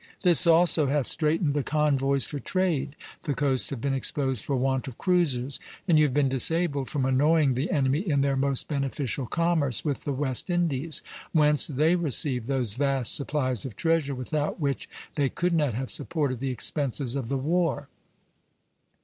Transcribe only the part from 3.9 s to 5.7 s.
exposed for want of cruisers;